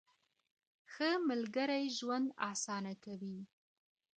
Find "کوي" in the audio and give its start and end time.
3.03-3.37